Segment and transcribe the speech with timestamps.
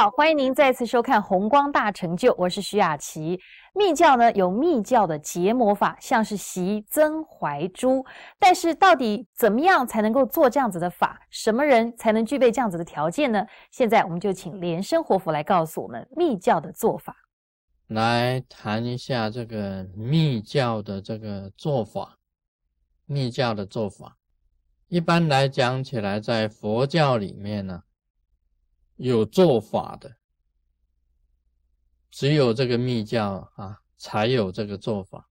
[0.00, 3.38] 好，欢迎您再次收看《红光大成就》，我是徐雅琪。
[3.74, 8.02] 密教呢有密教的结魔法，像是习增怀珠，
[8.38, 11.20] 但是到底怎么样才能够做这样子的法？
[11.28, 13.44] 什么人才能具备这样子的条件呢？
[13.70, 17.14] 现在我们就请莲生活佛来告诉我们密教的做法。
[17.88, 22.16] 来谈一下这个密教的这个做法。
[23.04, 24.16] 密教的做法，
[24.88, 27.82] 一般来讲起来，在佛教里面呢。
[29.02, 30.16] 有做法的，
[32.10, 35.30] 只有这个密教啊才有这个做法。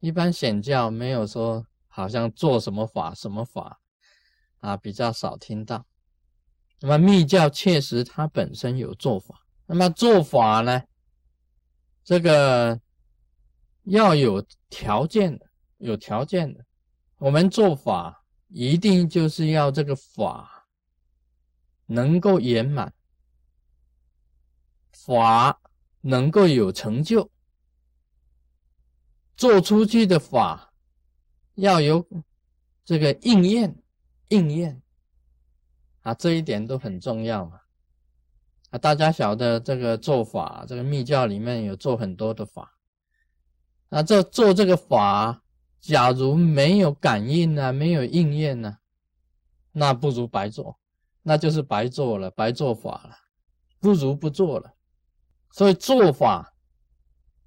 [0.00, 3.80] 一般显教没有说，好像做什么法什么法
[4.58, 5.86] 啊，比较少听到。
[6.80, 10.82] 那么密教确实它本身有做法，那么做法呢，
[12.02, 12.80] 这个
[13.84, 15.46] 要有条件的，
[15.78, 16.64] 有条件的。
[17.18, 20.50] 我们做法一定就是要这个法。
[21.86, 22.92] 能够圆满
[24.92, 25.60] 法，
[26.00, 27.30] 能够有成就，
[29.36, 30.72] 做出去的法
[31.54, 32.06] 要有
[32.84, 33.76] 这个应验，
[34.28, 34.80] 应验
[36.02, 37.60] 啊，这一点都很重要嘛。
[38.70, 42.76] 啊，大家晓得这个做法，这个密教里面有做很多的法，
[43.88, 45.42] 那这做这个法，
[45.80, 48.78] 假如没有感应呢，没有应验呢，
[49.72, 50.78] 那不如白做。
[51.26, 53.16] 那就是白做了，白做法了，
[53.80, 54.74] 不如不做了。
[55.52, 56.52] 所以做法，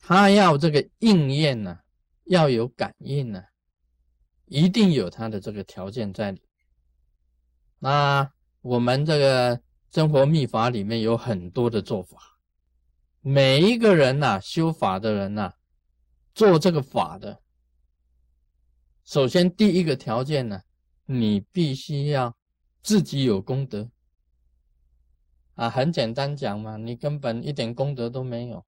[0.00, 1.78] 他要这个应验呢，
[2.24, 3.44] 要有感应呢，
[4.46, 6.40] 一定有他的这个条件在里。
[7.78, 9.60] 那我们这个
[9.92, 12.38] 生活秘法里面有很多的做法，
[13.20, 15.52] 每一个人呐，修法的人呐，
[16.34, 17.42] 做这个法的，
[19.04, 20.62] 首先第一个条件呢，
[21.04, 22.37] 你必须要。
[22.82, 23.90] 自己有功德
[25.54, 28.64] 啊，很简单讲嘛，你根本一点功德都没有，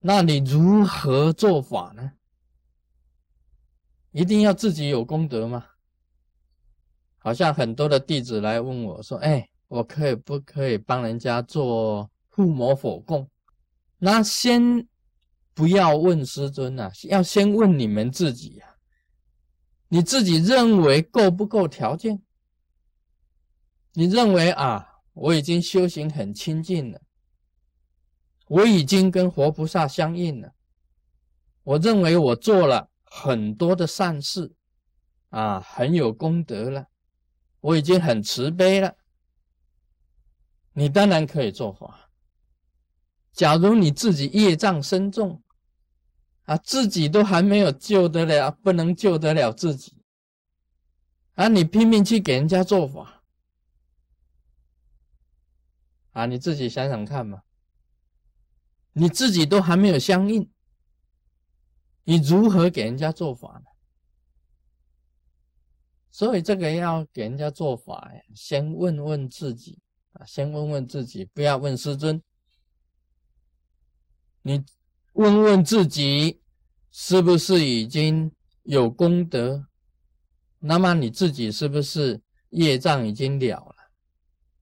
[0.00, 2.12] 那你如何做法呢？
[4.12, 5.66] 一定要自己有功德吗？
[7.18, 13.28] 好像很多的弟子来问我说：“哎，我可以不可以帮人家做护摩佛供？”
[13.98, 14.86] 那先
[15.52, 18.76] 不要问师尊呐，要先问你们自己呀，
[19.88, 22.22] 你自己认为够不够条件？
[23.98, 27.00] 你认为啊，我已经修行很清净了，
[28.46, 30.52] 我已经跟活菩萨相应了。
[31.64, 34.54] 我认为我做了很多的善事，
[35.30, 36.86] 啊，很有功德了，
[37.58, 38.94] 我已经很慈悲了。
[40.74, 42.08] 你当然可以做法。
[43.32, 45.42] 假如你自己业障深重，
[46.44, 50.00] 啊，自己都还没有救得了，不能救得了自己，
[51.34, 53.16] 啊，你拼命去给人家做法。
[56.18, 57.44] 啊，你自己想想看嘛，
[58.92, 60.50] 你自己都还没有相应，
[62.02, 63.70] 你如何给人家做法呢？
[66.10, 69.78] 所以这个要给人家做法呀，先问问自己
[70.14, 72.20] 啊，先问问自己，不要问师尊。
[74.42, 74.64] 你
[75.12, 76.40] 问问自己，
[76.90, 78.32] 是不是已经
[78.64, 79.68] 有功德？
[80.58, 82.20] 那么你自己是不是
[82.50, 83.77] 业障已经了了？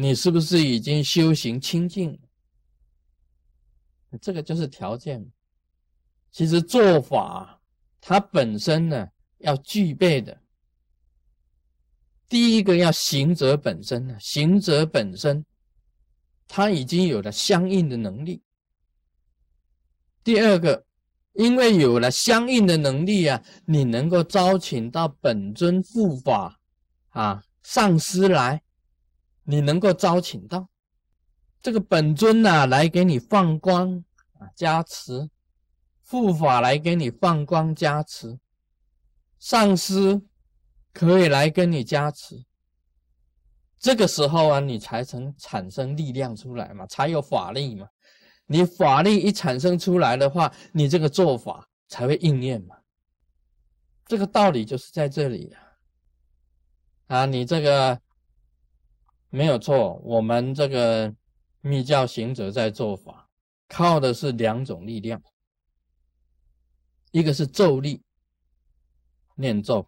[0.00, 2.16] 你是不是已经修行清净？
[4.20, 5.28] 这个就是条件。
[6.30, 7.60] 其实做法
[8.00, 9.08] 它本身呢，
[9.38, 10.40] 要具备的，
[12.28, 15.44] 第一个要行者本身呢，行者本身
[16.46, 18.40] 他已经有了相应的能力。
[20.22, 20.86] 第二个，
[21.32, 26.56] 因为有了相应的能力啊，你能够招请到本尊护法
[27.08, 28.62] 啊上师来。
[29.50, 30.68] 你能够招请到
[31.62, 34.04] 这个本尊呐，来给你放光
[34.34, 35.30] 啊，加持
[36.06, 38.38] 护法来给你放光加持，
[39.38, 40.20] 上师
[40.92, 42.44] 可以来跟你加持。
[43.78, 47.88] 这个时候啊，你才能产生力量出来嘛，才有法力嘛。
[48.44, 52.76] 你法力一产生出来的话，你这个做法才会应验嘛。
[54.04, 55.58] 这个道理就是在这里呀。
[57.06, 57.98] 啊，你这个。
[59.30, 61.14] 没有错，我们这个
[61.60, 63.28] 密教行者在做法，
[63.68, 65.22] 靠的是两种力量，
[67.10, 68.02] 一个是咒力，
[69.34, 69.86] 念咒，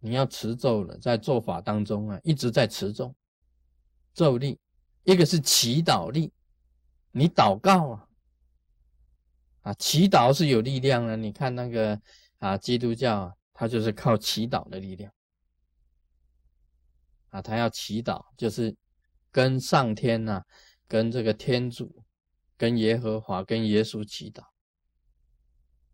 [0.00, 3.14] 你要持咒了，在做法当中啊，一直在持咒，
[4.12, 4.58] 咒力；
[5.04, 6.30] 一个是祈祷力，
[7.12, 8.08] 你祷告啊，
[9.62, 11.16] 啊，祈祷是有力量的。
[11.16, 11.98] 你看那个
[12.38, 15.10] 啊，基督教啊，它就是靠祈祷的力量。
[17.36, 18.74] 啊，他要祈祷，就是
[19.30, 20.42] 跟上天呐，
[20.88, 21.94] 跟这个天主，
[22.56, 24.42] 跟耶和华，跟耶稣祈祷。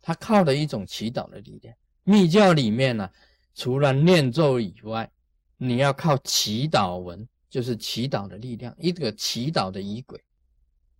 [0.00, 1.74] 他靠的一种祈祷的力量。
[2.04, 3.10] 密教里面呢，
[3.54, 5.10] 除了念咒以外，
[5.56, 10.22] 你要靠祈祷文，就是祈祷的力量，一个祈祷的仪轨。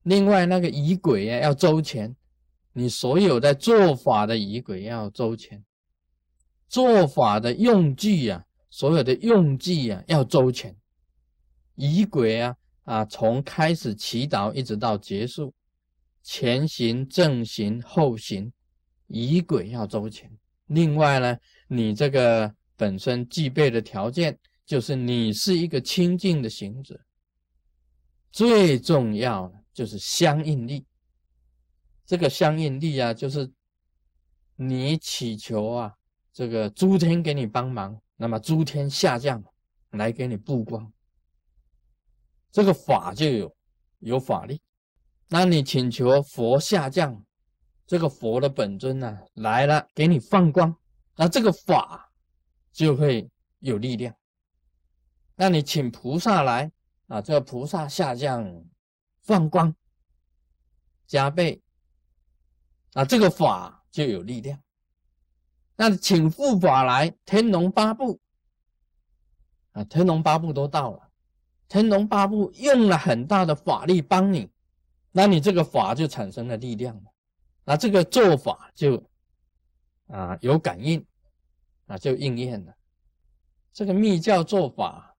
[0.02, 2.12] 另外那个仪轨呀，要周全，
[2.72, 5.64] 你所有在做法的仪轨要周全，
[6.68, 10.74] 做法的用具呀，所有的用计啊要周全，
[11.74, 15.52] 仪轨啊啊，从开始祈祷一直到结束，
[16.22, 18.50] 前行、正行、后行。
[19.08, 20.30] 仪轨要周全，
[20.69, 21.36] 另外呢，
[21.69, 26.98] 你这个本身具备的条件就是你是一个清净的行者，
[28.30, 30.86] 最重要的就是相应力。
[32.06, 33.52] 这个相应力啊，就是
[34.56, 35.92] 你祈求啊，
[36.32, 39.42] 这个诸天给你帮忙，那么诸天下降
[39.90, 40.92] 来给你布光，
[42.52, 43.56] 这个法就有
[43.98, 44.62] 有法力。
[45.26, 47.20] 那你请求佛下降。
[47.84, 50.72] 这个佛的本尊呢来了，给你放光，
[51.16, 52.12] 那这个法
[52.70, 53.28] 就会
[53.58, 54.14] 有力量。
[55.34, 56.70] 那你请菩萨来
[57.08, 58.64] 啊，这个菩萨下降
[59.22, 59.74] 放光
[61.08, 61.60] 加倍，
[62.92, 64.61] 啊，这个法就有力量。
[65.76, 68.20] 那请护法来，天龙八部
[69.72, 71.08] 啊，天龙八部都到了，
[71.69, 74.50] 天龙八部用了很大的法力帮你，
[75.10, 77.10] 那你这个法就产生了力量了。
[77.64, 79.02] 那这个做法就
[80.08, 81.04] 啊有感应，
[81.86, 82.74] 啊就应验了。
[83.72, 85.16] 这个密教做法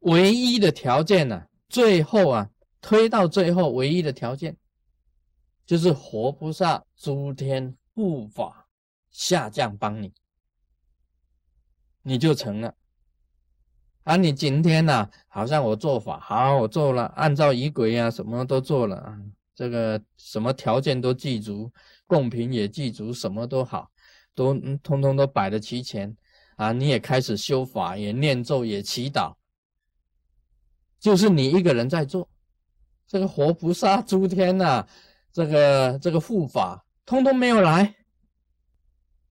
[0.00, 2.50] 唯一的条件呢，最后啊
[2.80, 4.56] 推到最后唯一的条件
[5.64, 8.67] 就是活菩萨诸天护法
[9.10, 10.12] 下降帮你，
[12.02, 12.74] 你就成了。
[14.04, 19.18] 啊，你今天呢，好像我做法好，我做了，按照仪轨啊，什么都做了啊。
[19.54, 21.70] 这个什么条件都记足，
[22.06, 23.90] 贡品也记足，什么都好，
[24.34, 26.16] 都通通都摆得齐全
[26.56, 26.72] 啊！
[26.72, 29.34] 你也开始修法，也念咒，也祈祷，
[31.00, 32.28] 就是你一个人在做。
[33.06, 34.86] 这个活菩萨、诸天呐，
[35.32, 37.94] 这个这个护法，通通没有来，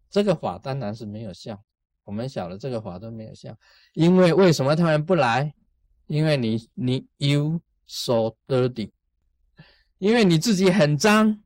[0.09, 1.63] 这个法当然是没有效。
[2.04, 3.57] 我们晓得这个法都没有效，
[3.94, 5.54] 因为为什么他们不来？
[6.07, 8.92] 因为你你 you so dirty。
[9.98, 11.44] 因为你自己很脏，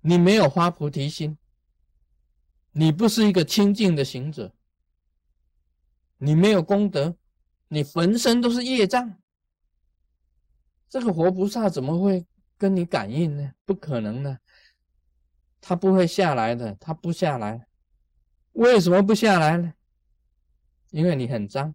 [0.00, 1.38] 你没有发菩提心，
[2.72, 4.52] 你不是一个清净的行者，
[6.18, 7.16] 你没有功德，
[7.68, 9.16] 你浑身都是业障。
[10.88, 12.26] 这个活菩萨怎么会
[12.58, 13.52] 跟你感应呢？
[13.64, 14.38] 不可能的，
[15.68, 17.66] 他不会下来的，他不下来。
[18.52, 19.74] 为什么不下来呢？
[20.90, 21.74] 因为你很脏。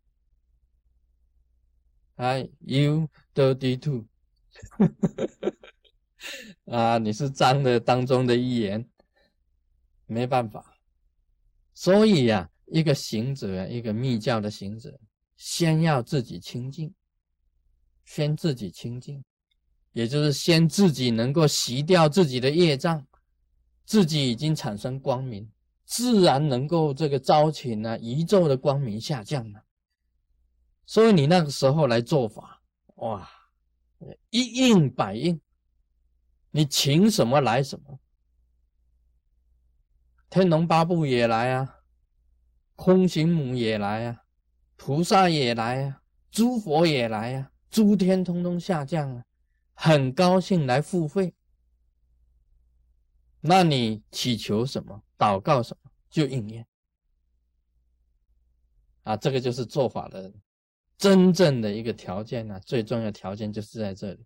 [2.16, 4.06] I you dirty too。
[6.72, 8.90] 啊，你是脏的当中的一员，
[10.06, 10.78] 没办法。
[11.74, 14.98] 所以呀，一个行者，一个密教的行者，
[15.36, 16.96] 先要自己清净，
[18.06, 19.22] 先自己清净，
[19.92, 23.06] 也就是先自己能够洗掉自己的业障，
[23.92, 25.52] 自己已经产生光明，
[25.84, 29.62] 自然能够这个招请呢宇宙的光明下降了。
[30.86, 32.62] 所以你那个时候来做法，
[32.96, 33.30] 哇！
[34.30, 35.42] 一应百应，
[36.52, 38.00] 你请什么来什么。
[40.30, 41.80] 天龙八部也来啊，
[42.78, 44.24] 空行母也来啊，
[44.78, 49.26] 菩萨也来啊，诸佛也来啊，诸天通通下降啊，
[49.74, 51.34] 很高兴来付费。
[53.42, 56.66] 那你祈求什么，祷告什么，就应验。
[59.04, 60.32] 啊，这个就是做法的。
[60.98, 64.24] 真正的一个条件呢，最重要条件就是在这里。